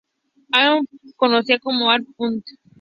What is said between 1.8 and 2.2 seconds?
Ann